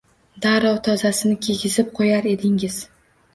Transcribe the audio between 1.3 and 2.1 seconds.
kiygizib